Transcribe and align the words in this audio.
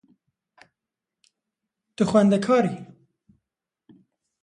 Tu 1.95 2.03
xwendekar 2.09 2.63
î? 2.73 2.73